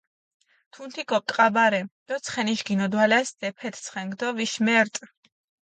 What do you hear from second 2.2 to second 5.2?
ცხენიშ გინოდვალას დეფეთჷ ცხენქ დო ვიშ მერტჷ.